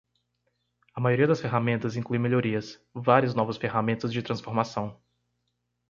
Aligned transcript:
A 0.95 0.99
maioria 0.99 1.27
das 1.27 1.39
ferramentas 1.41 1.95
inclui 1.95 2.17
melhorias, 2.17 2.81
várias 2.91 3.35
novas 3.35 3.57
ferramentas 3.57 4.11
de 4.11 4.23
transformação. 4.23 4.99